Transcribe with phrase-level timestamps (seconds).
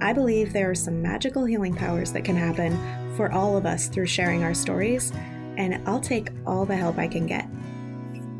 [0.00, 2.76] I believe there are some magical healing powers that can happen
[3.16, 5.12] for all of us through sharing our stories,
[5.56, 7.48] and I'll take all the help I can get.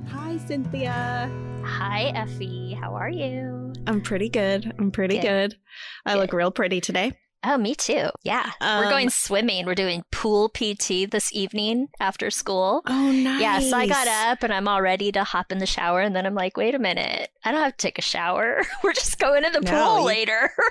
[0.09, 1.31] Hi, Cynthia.
[1.65, 2.75] Hi, Effie.
[2.75, 3.73] How are you?
[3.87, 4.73] I'm pretty good.
[4.79, 5.51] I'm pretty good.
[5.51, 5.57] Good.
[6.07, 7.13] I look real pretty today.
[7.45, 8.09] Oh, me too.
[8.25, 8.51] Yeah.
[8.61, 9.65] We're Um, going swimming.
[9.65, 12.83] We're doing pool PT this evening after school.
[12.87, 13.41] Oh, nice.
[13.41, 16.01] Yeah, so I got up and I'm all ready to hop in the shower.
[16.01, 17.31] And then I'm like, wait a minute.
[17.45, 18.63] I don't have to take a shower.
[18.83, 20.53] We're just going to the No, pool you- later.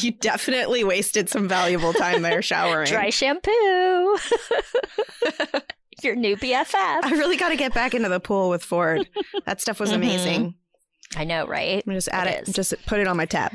[0.00, 2.86] You definitely wasted some valuable time there showering.
[2.86, 3.50] Dry shampoo.
[6.02, 6.74] Your new BFF.
[6.74, 9.08] I really got to get back into the pool with Ford.
[9.46, 9.94] That stuff was Mhm.
[9.94, 10.54] amazing.
[11.16, 11.82] I know, right?
[11.84, 13.52] I'm just add It it, just put it on my tab.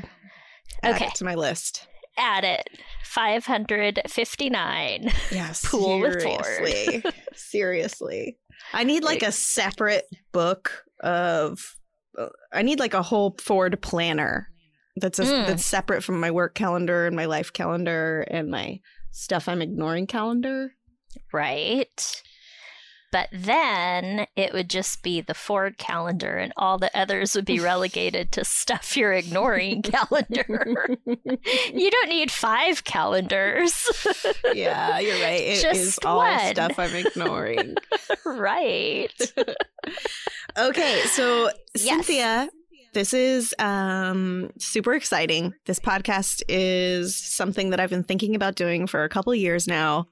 [0.82, 1.10] Add Okay.
[1.16, 1.88] to my list.
[2.18, 2.68] Add it.
[3.04, 5.12] 559.
[5.32, 5.66] Yes.
[5.70, 6.46] Pool with Ford.
[6.46, 7.04] seriously.
[7.34, 8.38] seriously.
[8.74, 11.76] I need like a separate book of.
[12.52, 14.48] I need like a whole Ford planner
[14.98, 15.48] that's a, Mm.
[15.48, 18.80] that's separate from my work calendar and my life calendar and my
[19.12, 20.76] stuff I'm ignoring calendar.
[21.32, 22.22] Right.
[23.14, 27.60] But then it would just be the Ford calendar, and all the others would be
[27.60, 30.98] relegated to stuff you're ignoring calendar.
[31.06, 33.88] you don't need five calendars.
[34.54, 35.42] yeah, you're right.
[35.44, 36.40] It is Just all one.
[36.56, 37.76] stuff I'm ignoring.
[38.26, 39.14] right.
[40.58, 41.84] Okay, so Yes.
[42.08, 42.50] Cynthia,
[42.94, 45.54] this is um super exciting.
[45.66, 50.08] This podcast is something that I've been thinking about doing for a couple years now.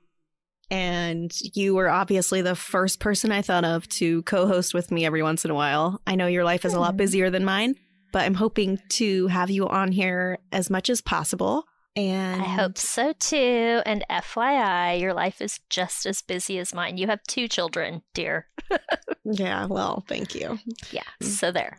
[0.72, 5.22] And you were obviously the first person I thought of to co-host with me every
[5.22, 6.02] once in a while.
[6.08, 7.76] I know your life is a lot busier than mine,
[8.14, 11.66] but I'm hoping to have you on here as much as possible.
[11.98, 13.82] And I hope so too.
[13.86, 16.98] And FYI, your life is just as busy as mine.
[16.98, 18.48] You have two children, dear.
[19.24, 20.58] Yeah, well, thank you.
[20.92, 21.04] Yeah.
[21.22, 21.28] Mm.
[21.28, 21.78] So there.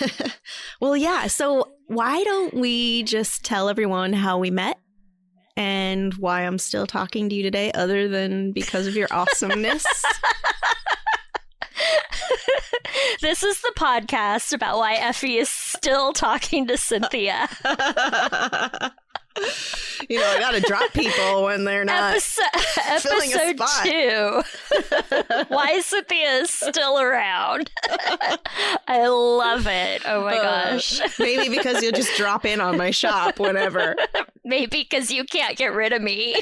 [0.80, 1.26] well, yeah.
[1.26, 4.78] So why don't we just tell everyone how we met
[5.56, 9.84] and why I'm still talking to you today, other than because of your awesomeness?
[13.20, 17.48] this is the podcast about why Effie is still talking to Cynthia.
[20.08, 22.14] you know, I got to drop people when they're not.
[22.14, 23.84] episode filling a spot.
[23.84, 24.42] two.
[25.54, 27.70] Why Cynthia is still around.
[28.88, 30.02] I love it.
[30.06, 30.42] Oh my Uh,
[30.72, 31.00] gosh.
[31.18, 33.96] Maybe because you'll just drop in on my shop whenever.
[34.44, 36.36] Maybe because you can't get rid of me.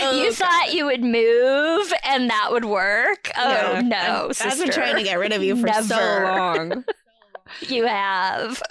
[0.00, 3.30] Oh, you thought you would move and that would work.
[3.36, 3.80] Oh Yeah.
[3.82, 4.48] no, I've, sister.
[4.50, 6.84] I've been trying to get rid of you for so long.
[7.68, 8.62] You have.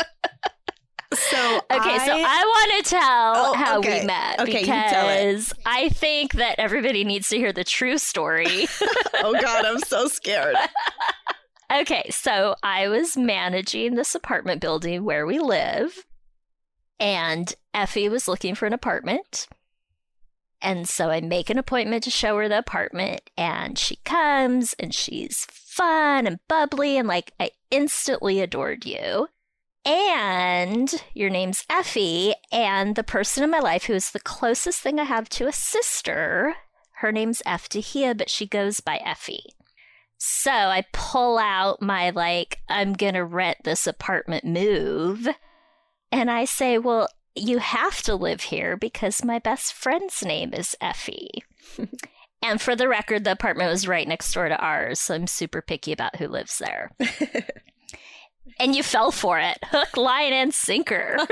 [1.15, 4.01] So Okay, so I- I want to tell Oh, how okay.
[4.01, 5.17] we met Okay, you tell it.
[5.25, 8.67] because I think that everybody needs to hear the true story.
[9.15, 10.55] oh God, I'm so scared.
[11.71, 16.05] Okay, so I was managing this apartment building where we live,
[16.99, 19.47] and Effie was looking for an apartment.
[20.61, 24.93] And so I make an appointment to show her the apartment, and she comes and
[24.93, 29.29] she's fun and bubbly, and like I instantly adored you.
[29.85, 34.99] And your name's Effie, and the person in my life who is the closest thing
[34.99, 36.55] I have to a sister,
[36.97, 39.43] her name's F Eftahia, but she goes by Effie.
[40.17, 45.27] So I pull out my, like, I'm going to rent this apartment move.
[46.13, 50.77] And I say, well, you have to live here because my best friend's name is
[50.79, 51.43] Effie.
[52.41, 55.01] and for the record, the apartment was right next door to ours.
[55.01, 56.91] So I'm super picky about who lives there.
[58.59, 61.17] and you fell for it hook, line, and sinker.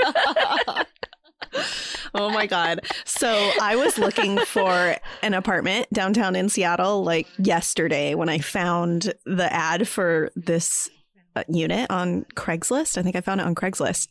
[2.16, 2.82] oh my god.
[3.06, 9.14] So I was looking for an apartment downtown in Seattle like yesterday when I found
[9.26, 10.90] the ad for this
[11.36, 12.98] uh, unit on Craigslist.
[12.98, 14.08] I think I found it on Craigslist.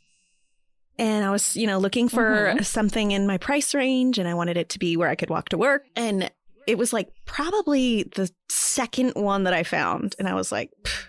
[0.99, 2.65] And I was, you know, looking for Mhm.
[2.65, 5.49] something in my price range and I wanted it to be where I could walk
[5.51, 6.31] to work and
[6.67, 11.07] it was like probably the second one that I found and I was like, "Pff,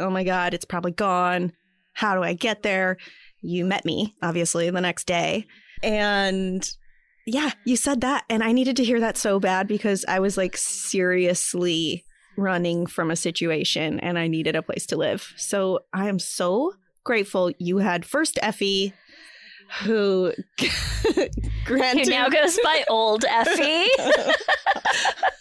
[0.00, 1.52] "Oh my god, it's probably gone.
[1.92, 2.96] How do I get there?"
[3.42, 5.46] You met me obviously the next day.
[5.82, 6.68] And
[7.26, 8.24] yeah, you said that.
[8.30, 12.04] And I needed to hear that so bad because I was like seriously
[12.36, 15.32] running from a situation and I needed a place to live.
[15.36, 16.72] So I am so
[17.04, 18.92] grateful you had first Effie,
[19.82, 20.32] who
[21.64, 23.88] granted Who now goes by Old Effie.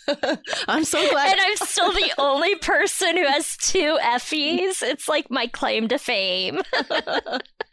[0.68, 4.81] I'm so glad and I'm still the only person who has two Effies.
[4.81, 6.62] It's like my claim to fame.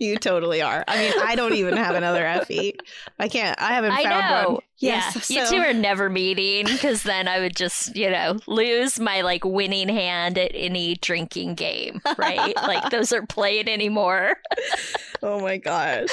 [0.00, 0.84] you totally are.
[0.86, 2.76] I mean, I don't even have another Effie.
[3.18, 3.60] I can't.
[3.60, 4.52] I haven't I found know.
[4.54, 4.62] one.
[4.78, 8.98] Yes, yeah, you two are never meeting because then I would just, you know, lose
[8.98, 12.56] my like winning hand at any drinking game, right?
[12.56, 14.36] like those are played anymore.
[15.22, 16.08] Oh my gosh.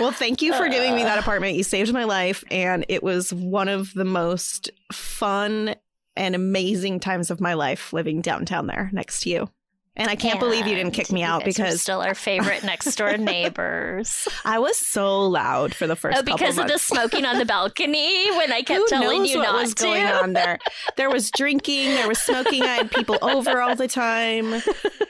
[0.00, 1.56] Well, thank you for giving me that apartment.
[1.56, 5.74] You saved my life, and it was one of the most fun
[6.16, 9.48] and amazing times of my life living downtown there next to you.
[9.96, 13.16] And I can't believe you didn't kick me out because still our favorite next door
[13.16, 14.28] neighbors.
[14.44, 17.46] I was so loud for the oh, first oh, because of the smoking on the
[17.46, 19.84] balcony when I kept Who telling knows you what not was to.
[19.84, 20.58] going on there?
[20.96, 22.62] There was drinking, there was smoking.
[22.62, 24.62] I had people over all the time.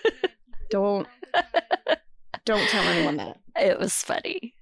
[0.70, 1.06] Don't
[2.46, 3.38] don't tell anyone that.
[3.56, 4.54] It was funny.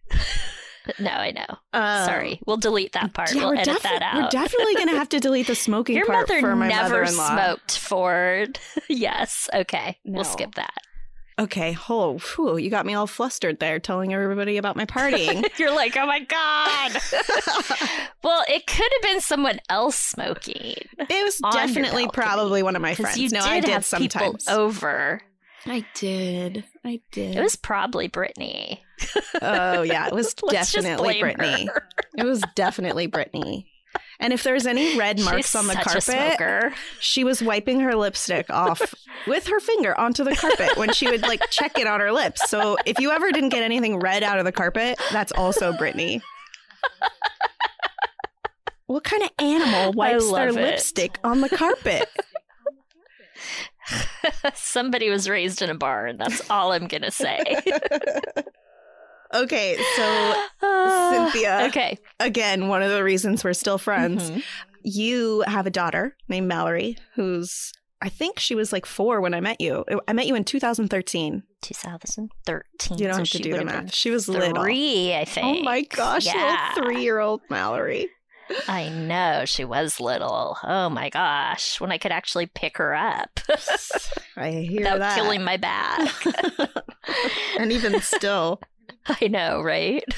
[0.99, 1.47] No, I know.
[1.73, 2.41] Um, Sorry.
[2.47, 3.33] We'll delete that part.
[3.35, 4.23] Yeah, we'll edit defi- that out.
[4.23, 6.89] we're definitely going to have to delete the smoking Your part mother for my never
[7.03, 7.29] mother-in-law.
[7.29, 8.59] smoked, Ford.
[8.89, 9.49] yes.
[9.55, 9.99] Okay.
[10.05, 10.17] No.
[10.17, 10.75] We'll skip that.
[11.37, 15.45] Okay, oh, whew, you got me all flustered there, telling everybody about my partying.
[15.59, 16.93] You're like, oh my God.
[18.23, 20.77] well, it could have been someone else smoking.
[20.97, 23.19] it was definitely probably one of my friends.
[23.19, 24.45] you no, did I did have sometimes.
[24.45, 25.23] people over.
[25.67, 26.63] I did.
[26.85, 27.35] I did.
[27.37, 28.85] It was probably Brittany.
[29.43, 31.67] Oh yeah, it was Let's definitely Brittany.
[31.67, 31.89] her.
[32.17, 33.67] It was definitely Brittany.
[34.21, 38.49] And if there's any red She's marks on the carpet, she was wiping her lipstick
[38.51, 38.95] off
[39.27, 42.49] with her finger onto the carpet when she would like check it on her lips.
[42.49, 46.23] So if you ever didn't get anything red out of the carpet, that's also Brittany.
[48.87, 50.55] What kind of animal wipes their it.
[50.55, 52.09] lipstick on the carpet?
[54.55, 56.19] Somebody was raised in a barn.
[56.19, 57.43] That's all I'm going to say.
[59.35, 60.45] okay, so
[61.11, 61.67] Cynthia.
[61.69, 61.99] Okay.
[62.21, 64.31] again, one of the reasons we're still friends.
[64.31, 64.43] Mhm.
[64.83, 67.73] You have a daughter named Mallory, who's
[68.03, 69.83] I think she was like four when I met you.
[70.07, 71.43] I met you in 2013.
[71.63, 72.99] 2013.
[72.99, 73.95] You don't so have to she do the would have been math.
[73.95, 74.63] She was little.
[74.63, 75.61] Three, I think.
[75.61, 76.73] Oh my gosh, Yeah.
[76.77, 78.09] little three-year-old Mallory.
[78.69, 80.59] I know she was little.
[80.63, 83.41] Oh my gosh, when I could actually pick her up
[84.37, 85.15] I hear without that.
[85.17, 86.13] killing my back.
[87.59, 88.61] and even still.
[89.21, 90.05] I know, right?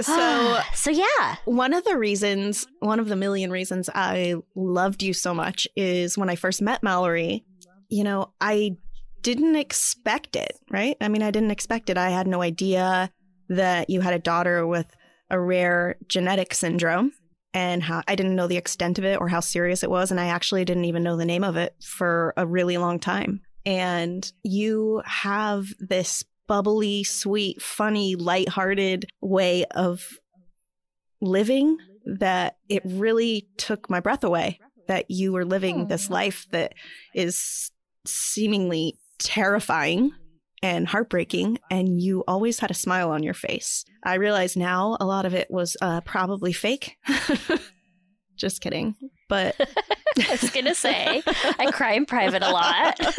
[0.00, 5.12] So so yeah, one of the reasons, one of the million reasons I loved you
[5.12, 7.44] so much is when I first met Mallory,
[7.88, 8.76] you know, I
[9.22, 10.96] didn't expect it, right?
[11.00, 11.96] I mean, I didn't expect it.
[11.96, 13.10] I had no idea
[13.48, 14.86] that you had a daughter with
[15.30, 17.12] a rare genetic syndrome
[17.54, 20.10] and how I didn't know the extent of it or how serious it was.
[20.10, 23.42] And I actually didn't even know the name of it for a really long time.
[23.64, 30.18] And you have this bubbly, sweet, funny, lighthearted way of
[31.22, 36.74] living that it really took my breath away that you were living this life that
[37.14, 37.70] is
[38.04, 40.12] seemingly terrifying
[40.62, 43.86] and heartbreaking and you always had a smile on your face.
[44.04, 46.98] I realize now a lot of it was uh, probably fake.
[48.36, 48.94] Just kidding
[49.32, 49.56] but
[50.28, 51.22] I was gonna say
[51.58, 53.00] I cry in private a lot.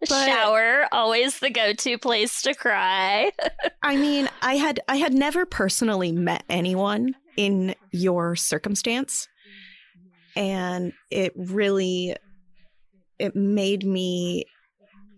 [0.00, 3.32] But- Shower always the go-to place to cry.
[3.82, 9.28] I mean, I had I had never personally met anyone in your circumstance
[10.36, 12.16] and it really
[13.18, 14.44] it made me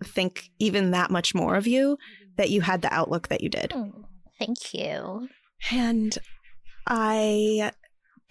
[0.05, 1.97] think even that much more of you
[2.37, 3.73] that you had the outlook that you did.
[3.75, 3.93] Oh,
[4.41, 5.29] thank you.
[5.71, 6.19] And
[6.89, 7.71] I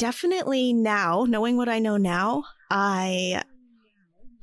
[0.02, 3.44] definitely now, knowing what I know now, I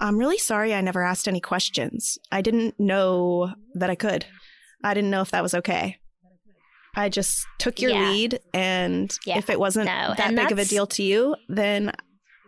[0.00, 2.16] I'm really sorry I never asked any questions.
[2.30, 4.24] I didn't know that I could.
[4.84, 5.96] I didn't know if that was okay.
[6.94, 8.08] I just took your Yeah.
[8.08, 9.38] lead and Yeah.
[9.38, 11.90] if it wasn't No, that and big of a deal to you, then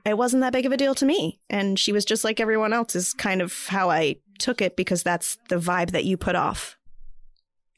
[0.06, 1.40] it wasn't that big of a deal to me.
[1.50, 5.02] And she was just like everyone else is kind of how I took it because
[5.02, 6.76] that's the vibe that you put off.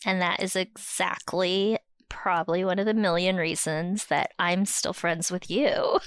[0.04, 1.78] And that is exactly
[2.22, 5.98] probably one of the million reasons that I'm still friends with you.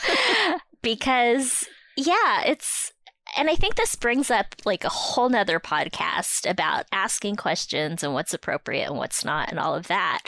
[0.82, 1.66] because,
[1.96, 2.92] yeah, it's,
[3.38, 8.12] and I think this brings up like a whole nother podcast about asking questions and
[8.12, 10.20] what's appropriate and what's not and all of that.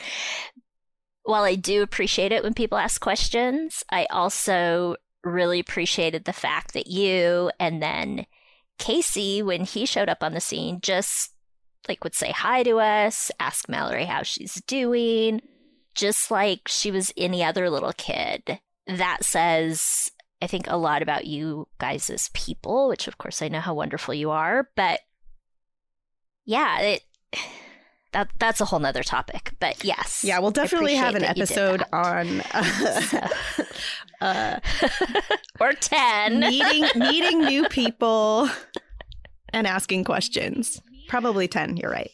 [1.21, 6.73] While I do appreciate it when people ask questions, I also really appreciated the fact
[6.73, 8.25] that you and then
[8.79, 11.32] Casey, when he showed up on the scene, just
[11.87, 15.41] like would say hi to us, ask Mallory how she's doing,
[15.95, 18.59] just like she was any other little kid.
[18.87, 20.11] That says,
[20.41, 23.73] I think, a lot about you guys as people, which of course I know how
[23.73, 24.69] wonderful you are.
[24.75, 24.99] But
[26.45, 27.03] yeah, it
[28.11, 29.53] that that's a whole nother topic.
[29.59, 33.89] But yes, Yeah, we'll definitely have an episode that you did
[34.21, 34.59] on uh, uh,
[35.59, 36.39] or ten.
[36.39, 38.49] meeting meeting new people
[39.49, 40.81] and asking questions.
[41.07, 42.11] Probably 10, you're right.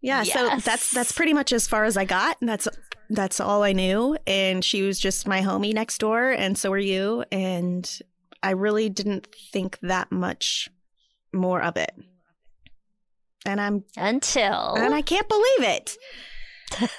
[0.00, 2.36] Yeah, so that's that's pretty much as far as I got.
[2.40, 2.68] And that's
[3.10, 6.78] that's all I knew and she was just my homie next door and so were
[6.78, 8.00] you and
[8.42, 10.68] I really didn't think that much
[11.32, 11.92] more of it.
[13.46, 15.96] And I'm Until and I can't believe it.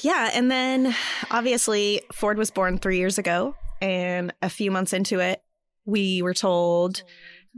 [0.00, 0.92] yeah, and then
[1.30, 5.40] obviously Ford was born 3 years ago and a few months into it
[5.84, 7.02] we were told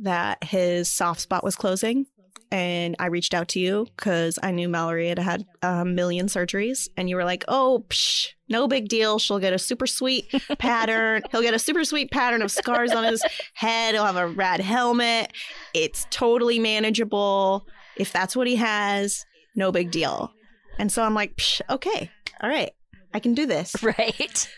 [0.02, 2.06] that his soft spot was closing
[2.50, 6.88] and I reached out to you cuz I knew Mallory had had a million surgeries
[6.96, 9.18] and you were like, "Oh, psh, no big deal.
[9.18, 10.26] She'll get a super sweet
[10.58, 11.22] pattern.
[11.30, 13.22] He'll get a super sweet pattern of scars on his
[13.54, 13.94] head.
[13.94, 15.32] He'll have a rad helmet.
[15.72, 17.66] It's totally manageable.
[17.96, 19.24] If that's what he has,
[19.54, 20.32] no big deal."
[20.78, 22.10] And so I'm like, Psh, "Okay.
[22.42, 22.70] All right.
[23.12, 24.48] I can do this." right.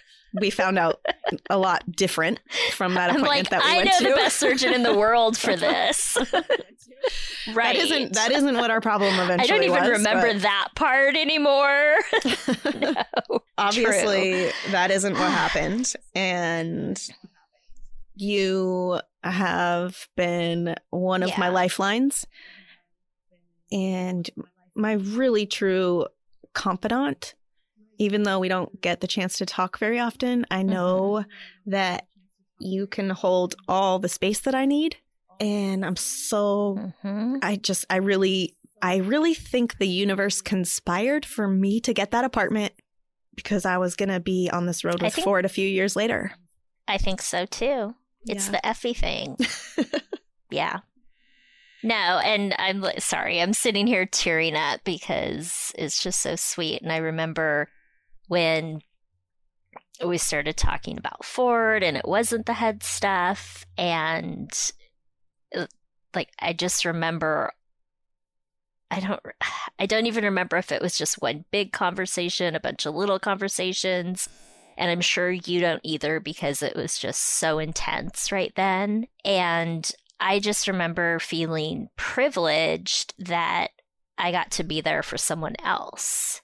[0.40, 1.00] We found out
[1.50, 2.40] a lot different
[2.72, 4.04] from that appointment like, that we I went know to.
[4.04, 6.16] the best surgeon in the world for this.
[7.54, 7.76] right.
[7.76, 9.50] That isn't that isn't what our problem eventually was.
[9.50, 11.96] I don't even was, remember but that part anymore.
[12.80, 13.40] no.
[13.58, 17.00] obviously that isn't what happened and
[18.14, 22.26] you have been one of my lifelines
[23.70, 24.28] and
[24.74, 26.06] my really true
[26.54, 27.34] confidant
[27.98, 31.24] even though we don't get the chance to talk very often i know
[31.66, 32.06] that
[32.60, 34.96] you can hold all the space that i need
[35.40, 37.38] and i'm so Mhm.
[37.42, 42.24] I just, I really, I really think the universe conspired for me to get that
[42.24, 42.72] apartment
[43.34, 45.94] because I was going to be on this road with think- Ford a few years
[45.96, 46.32] later.
[46.88, 47.94] I think so too.
[48.26, 48.52] It's Yeah.
[48.52, 49.36] the Effie thing.
[50.50, 50.80] yeah.
[51.82, 56.80] No, and I'm sorry, I'm sitting here tearing up because it's just so sweet.
[56.82, 57.68] And I remember
[58.28, 58.80] when
[60.04, 63.64] we started talking about Ford and it wasn't the head stuff.
[63.78, 64.50] And
[65.54, 65.66] uh,
[66.14, 67.52] like, I just remember.
[68.90, 69.20] I don't
[69.78, 73.18] I don't even remember if it was just one big conversation, a bunch of little
[73.18, 74.28] conversations.
[74.78, 79.06] And I'm sure you don't either because it was just so intense right then.
[79.24, 79.90] And
[80.20, 83.68] I just remember feeling privileged that
[84.18, 86.40] I got to be there for someone else.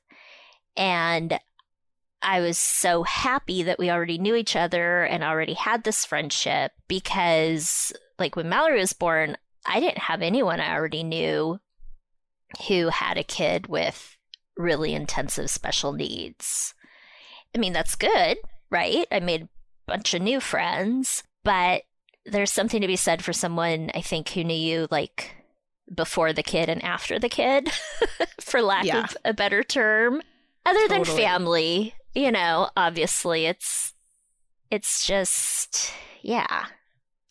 [0.77, 1.39] And
[2.23, 6.73] I was so happy that we already knew each other and already had this friendship
[6.89, 9.37] because, like, when Mallory was born,
[9.67, 11.59] I didn't have anyone I already knew
[12.69, 14.17] who had a kid with
[14.57, 16.75] really intensive special needs.
[17.55, 18.39] I mean, that's good,
[18.71, 19.07] right?
[19.11, 19.49] I made a
[19.87, 21.83] bunch of new friends, but
[22.25, 25.35] there's something to be said for someone I think who knew you like
[25.93, 27.71] before the kid and after the kid,
[28.41, 29.05] for lack Yeah.
[29.05, 30.23] of a better term.
[30.65, 31.17] Other than Totally.
[31.23, 33.93] family, you know, obviously it's
[34.71, 35.93] it's just
[36.23, 36.67] yeah.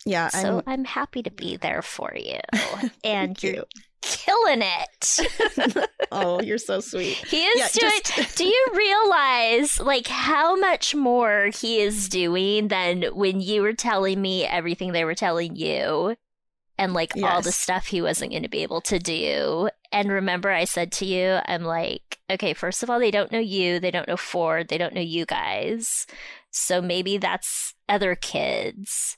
[0.04, 0.28] Yeah.
[0.28, 2.40] So I'm, I'm, happy to be there for you.
[3.04, 3.64] And thank you're
[4.00, 5.88] killing it.
[6.12, 7.14] oh, you're so sweet.
[7.28, 8.00] He is Yeah, doing.
[8.04, 13.74] just- do you realize like how much more he is doing than when you were
[13.74, 16.16] telling me everything they were telling you,
[16.82, 19.68] and like all the stuff he wasn't going to be able to do?
[19.92, 23.38] And remember, I said to you, I'm like, okay, first of all, they don't know
[23.38, 26.06] you, they don't know Ford, they don't know you guys,
[26.50, 29.16] so maybe that's other kids.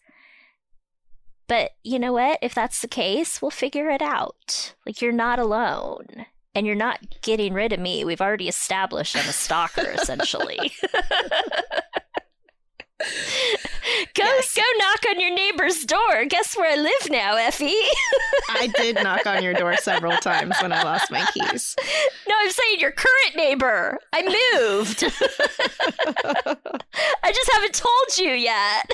[1.47, 2.39] But you know what?
[2.43, 4.75] If that's the case, we'll figure it out.
[4.85, 6.27] Like, you're not alone.
[6.55, 8.05] And you're not getting rid of me.
[8.05, 10.73] We've already established I'm a stalker, essentially.
[14.15, 14.55] go Yes.
[14.55, 16.25] go knock on your neighbor's door.
[16.27, 17.75] Guess where I live now, Effie?
[18.51, 21.77] I did knock on your door several times when I lost my keys.
[22.29, 23.99] no, I'm saying your current neighbor.
[24.13, 25.05] I moved.
[27.23, 28.91] I just haven't told you yet.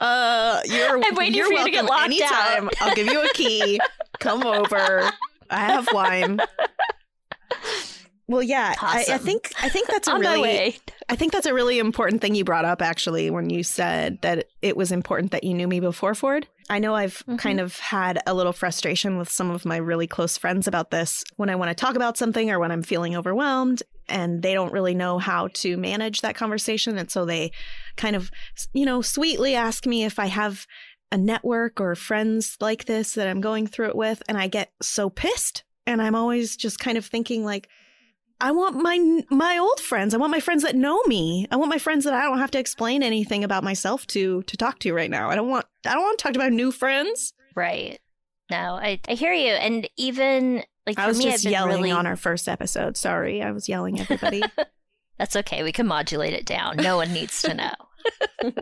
[0.00, 2.10] Uh, you're, I'm waiting you're for you to get locked out.
[2.10, 2.70] anytime.
[2.80, 3.80] I'll give you a key.
[4.18, 5.10] Come over.
[5.50, 6.40] I have wine.
[8.26, 10.78] Well, yeah, I, I think I think that's a really.
[11.08, 14.46] I think that's a really important thing you brought up actually when you said that
[14.62, 16.46] it was important that you knew me before Ford.
[16.70, 17.38] I know I've Mhm.
[17.38, 21.22] kind of had a little frustration with some of my really close friends about this
[21.36, 24.72] when I want to talk about something or when I'm feeling overwhelmed and they don't
[24.72, 27.52] really know how to manage that conversation and so they
[27.96, 28.30] kind of
[28.72, 30.66] you know sweetly ask me if I have
[31.12, 34.72] a network or friends like this that I'm going through it with and I get
[34.80, 37.68] so pissed and I'm always just kind of thinking like
[38.40, 40.14] I want my my old friends.
[40.14, 41.46] I want my friends that know me.
[41.50, 44.56] I want my friends that I don't have to explain anything about myself to to
[44.56, 45.30] talk to right now.
[45.30, 47.32] I don't want I don't want to talk to my new friends.
[47.54, 48.00] Right.
[48.50, 49.52] No, I, I hear you.
[49.52, 51.90] And even like I was me, just yelling really...
[51.90, 52.96] on our first episode.
[52.96, 54.42] Sorry, I was yelling everybody.
[55.18, 55.62] That's okay.
[55.62, 56.76] We can modulate it down.
[56.76, 57.72] No one needs to know.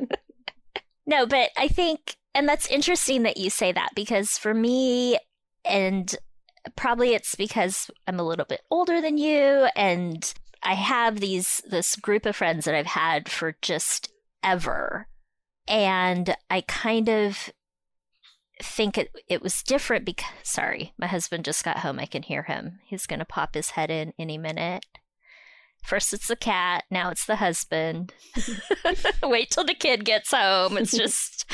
[1.06, 5.18] no, but I think, and that's interesting that you say that because for me,
[5.64, 6.14] and
[6.76, 11.96] probably it's because I'm a little bit older than you, and I have these this
[11.96, 15.08] group of friends that I've had for just ever,
[15.66, 17.50] and I kind of
[18.62, 21.98] think it it was different because sorry, my husband just got home.
[21.98, 22.78] I can hear him.
[22.84, 24.84] He's going to pop his head in any minute.
[25.82, 28.14] First it's the cat, now it's the husband.
[29.22, 30.78] Wait till the kid gets home.
[30.78, 31.50] It's just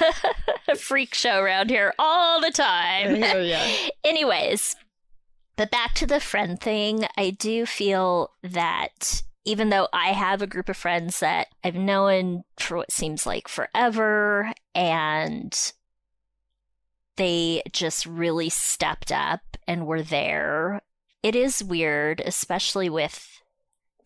[0.68, 3.22] a freak show around here all the time.
[3.22, 3.66] Oh, yeah.
[4.04, 4.76] Anyways,
[5.56, 10.46] but back to the friend thing, I do feel that even though I have a
[10.46, 15.72] group of friends that I've known for what seems like forever and
[17.16, 20.82] they just really stepped up and were there.
[21.22, 23.41] It is weird, especially with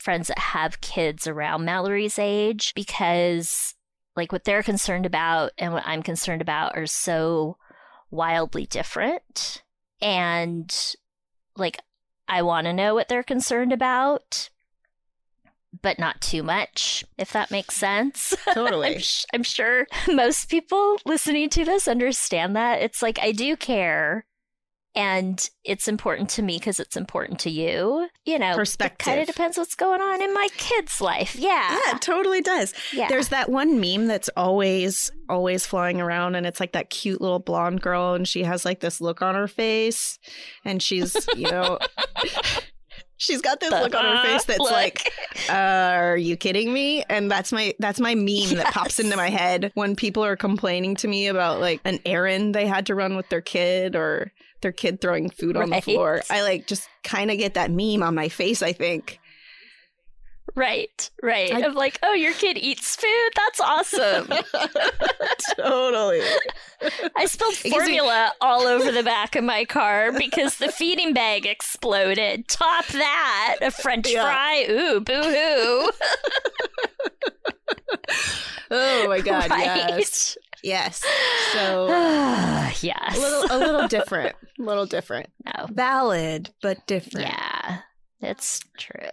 [0.06, 3.74] friends that have kids around Mallory's age, because
[4.14, 7.56] like what they're concerned about and what I'm concerned about are so
[8.08, 9.64] wildly different.
[10.00, 10.72] And
[11.56, 11.80] like,
[12.28, 14.48] I want to know what they're concerned about,
[15.82, 18.32] but not too much, if that makes sense.
[18.54, 18.94] Totally.
[18.94, 22.80] I'm, sh- I'm sure most people listening to this understand that.
[22.80, 24.24] It's like, I do care.
[24.96, 28.08] And it's important to me because it's important to you.
[28.24, 29.04] You know, Perspective.
[29.04, 31.36] kind of depends what's going on in my kid's life.
[31.36, 31.78] Yeah.
[31.84, 32.72] Yeah, it totally does.
[32.94, 33.08] Yeah.
[33.08, 37.38] There's that one meme that's always, always flying around, and it's like that cute little
[37.38, 40.18] blonde girl, and she has like this look on her face,
[40.64, 41.78] and she's, you know,
[43.16, 44.72] she's got this look on her face that's Look.
[44.72, 45.12] like,
[45.48, 49.30] uh, "Are you kidding me?" And that's my that's my meme that pops into my
[49.30, 53.16] head when people are complaining to me about like an errand they had to run
[53.16, 54.32] with their kid or
[54.62, 56.22] their kid throwing food on the floor.
[56.30, 58.62] I like just kind of get that meme on my face.
[58.62, 59.20] I think.
[60.56, 61.52] Right, right.
[61.52, 63.30] I- I'm like, oh, your kid eats food?
[63.36, 64.28] That's awesome.
[65.56, 66.22] totally.
[67.14, 72.48] I spilled formula all over the back of my car because the feeding bag exploded.
[72.48, 74.22] Top that, a French Yeah.
[74.24, 74.66] fry.
[74.70, 75.90] Ooh, boo hoo.
[78.70, 79.64] Oh my god, right?
[79.96, 80.36] yes.
[80.62, 81.04] Yes.
[81.52, 81.86] So
[82.80, 83.16] yes.
[83.16, 84.34] a little a little different.
[84.58, 85.28] A little different.
[85.44, 85.66] no.
[85.70, 87.28] Valid, but different.
[87.28, 87.78] Yeah,
[88.20, 89.08] it's true.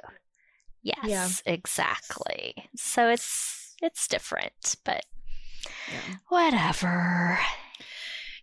[0.84, 1.30] Yes, Yeah.
[1.46, 2.56] exactly.
[2.76, 5.06] So it's it's different, but
[5.92, 6.16] Yeah.
[6.30, 7.40] whatever.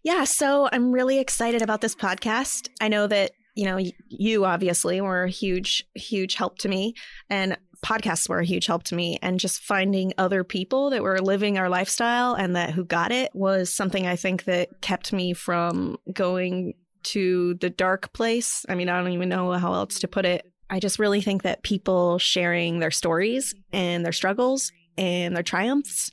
[0.03, 2.69] Yeah, so I'm really excited about this podcast.
[2.81, 6.95] I know that, you know, you obviously were a huge huge help to me
[7.29, 11.19] and podcasts were a huge help to me and just finding other people that were
[11.21, 15.33] living our lifestyle and that who got it was something I think that kept me
[15.33, 18.67] from going to the dark place.
[18.69, 20.50] I mean, I don't even know how else to put it.
[20.71, 26.13] I just really think that people sharing their stories and their struggles and their triumphs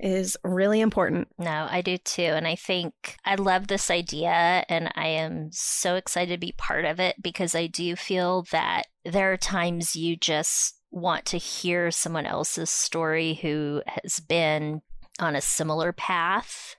[0.00, 1.28] is really important.
[1.38, 2.22] No, I do too.
[2.22, 6.84] And I think I love this idea and I am so excited to be part
[6.84, 11.90] of it because I do feel that there are times you just want to hear
[11.90, 14.80] someone else's story who has been
[15.20, 16.76] on a similar path.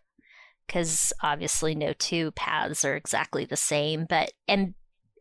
[0.68, 4.06] Because obviously, no two paths are exactly the same.
[4.08, 4.74] But, and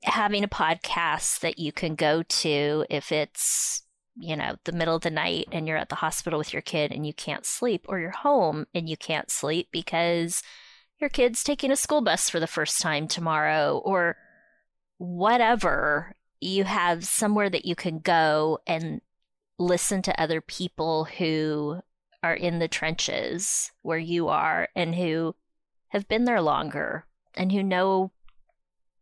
[0.02, 3.82] having a podcast that you can go to if it's
[4.16, 6.92] you know, the middle of the night and you're at the hospital with your kid
[6.92, 10.42] and you can't sleep, or you're home and you can't sleep because
[10.98, 14.16] your kid's taking a school bus for the first time tomorrow, or
[14.98, 19.00] whatever, you have somewhere that you can go and
[19.58, 21.80] listen to other people who
[22.22, 25.34] are in the trenches where you are and who
[25.88, 28.12] have been there longer and who know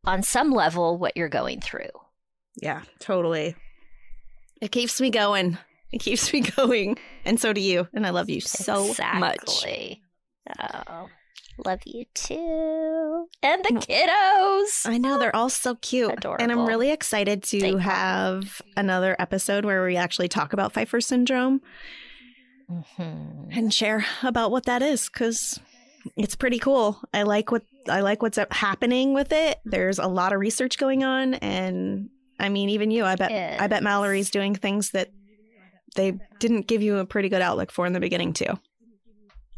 [0.05, 1.91] on some level what you're going through.
[2.61, 3.55] Yeah, totally.
[4.61, 5.59] It keeps me going.
[5.93, 6.99] It keeps me going.
[7.25, 7.89] And so do you.
[7.95, 9.37] And I love you so much.
[9.43, 10.03] Exactly.
[10.61, 11.09] Oh,
[11.65, 13.27] love you too.
[13.43, 14.87] And the kiddos.
[14.91, 16.13] I know they're all so cute.
[16.13, 16.43] Adorable.
[16.43, 17.79] And I'm really excited to They are.
[17.79, 21.61] have another episode where we actually talk about Pfeiffer syndrome
[22.71, 23.49] Mhm.
[23.57, 25.59] and share about what that is cuz
[26.17, 27.01] it's pretty cool.
[27.13, 29.59] I like what I like what's up- happening with it.
[29.59, 29.71] Mm-hmm.
[29.71, 33.67] There's a lot of research going on and I mean even you, I bet I
[33.67, 35.11] bet Mallory's doing things that
[35.97, 38.59] they didn't give you a pretty good outlook for in the beginning too.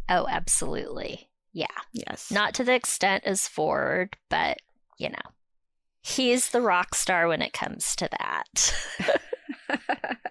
[0.08, 1.28] Oh, absolutely.
[1.52, 1.66] Yeah.
[1.92, 2.30] Yes.
[2.30, 4.58] Not to the extent as Ford, but,
[4.98, 5.16] you know,
[6.02, 8.74] he's the rock star when it comes to that.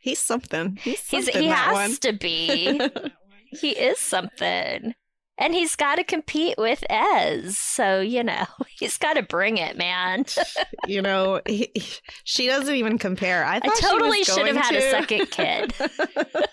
[0.00, 0.78] He's something.
[0.80, 2.80] He's He's, he has to be.
[3.46, 4.94] he is something.
[5.38, 7.56] And he's got to compete with Ez.
[7.56, 10.24] So, you know, he's got to bring it, man.
[10.86, 13.44] you know, he, he- she doesn't even compare.
[13.44, 15.72] I, I totally should have had a second kid.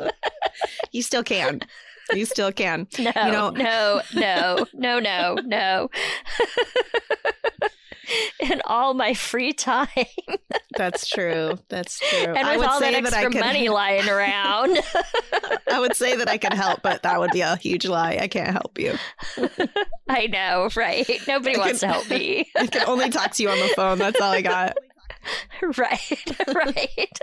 [0.91, 1.61] you still can.
[2.13, 2.87] You still can.
[2.99, 5.89] No, know- no, no, no, no, no.
[8.39, 9.87] In all my free time,
[10.77, 11.57] That's true.
[11.69, 12.33] That's true.
[12.33, 13.39] and with all that that extra could.
[13.39, 14.79] money lying around,
[15.71, 18.17] I would say that I could help, but that would be a huge lie.
[18.21, 18.95] I can't help you.
[20.09, 21.09] I know, right?
[21.27, 23.97] Nobody I wants to help me, I can only talk to you on the phone.
[23.97, 24.77] That's all I got.
[25.77, 26.23] right?
[26.53, 27.19] Right?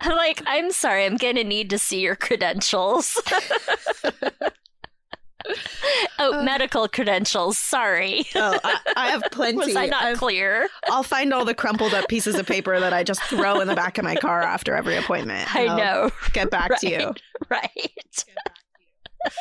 [0.00, 3.20] I'm like, I'm sorry, I'm gonna need to see your credentials.
[6.34, 6.42] Oh, Uh.
[6.42, 7.58] medical credentials.
[7.58, 8.26] Sorry.
[8.34, 9.58] Oh, I, I have plenty.
[9.58, 10.68] Was I not I've- clear?
[10.88, 13.74] I'll find all the crumpled up pieces of paper that I just throw in the
[13.76, 15.54] back of my car after every appointment.
[15.54, 17.14] I I'll know, Get back to you.
[17.50, 17.70] right?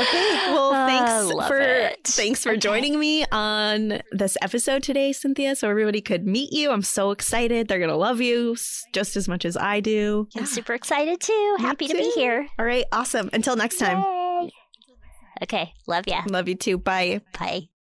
[0.00, 0.50] Okay.
[0.52, 2.04] Well, thanks love for it.
[2.04, 2.58] thanks for Okay.
[2.58, 5.56] joining me on this episode today, Cynthia.
[5.56, 6.70] So everybody could meet you.
[6.70, 7.68] I'm so excited.
[7.68, 8.54] They're gonna love you
[8.92, 10.28] just as much as I do.
[10.36, 11.56] I'm super excited too.
[11.58, 12.46] Me Happy to be here.
[12.58, 12.84] All right.
[12.92, 13.30] Awesome.
[13.32, 14.02] Until next time.
[14.02, 14.50] Yay.
[15.42, 16.22] Okay, love ya.
[16.26, 16.78] Love you too.
[16.78, 17.20] Bye.
[17.38, 17.68] Bye.